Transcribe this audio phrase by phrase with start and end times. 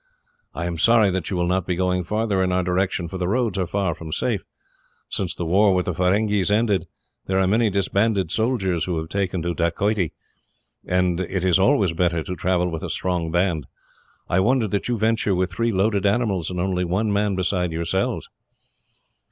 [0.55, 3.27] I am sorry that you will not be going farther in our direction, for the
[3.27, 4.43] roads are far from safe.
[5.09, 6.87] Since the war with the Feringhees ended,
[7.27, 10.13] there are many disbanded soldiers who have taken to dacoity,
[10.87, 13.67] and it is always better to travel with a strong band.
[14.27, 18.27] I wonder that you venture with three loaded animals, and only one man beside yourselves."